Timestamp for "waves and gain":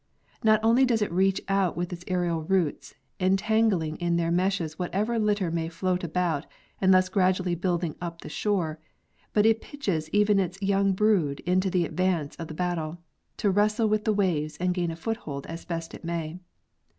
14.11-14.89